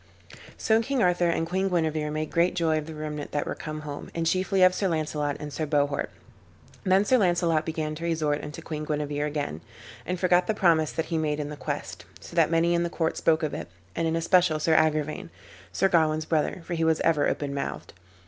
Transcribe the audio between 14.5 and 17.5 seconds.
Sir Agrivain, Sir Gawain's brother, for he was ever